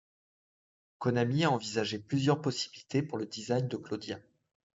Konami 0.97 1.43
a 1.45 1.51
envisagé 1.51 1.99
plusieurs 1.99 2.41
possibilités 2.41 3.03
pour 3.03 3.19
le 3.19 3.27
design 3.27 3.67
de 3.67 3.77
Claudia. 3.77 4.19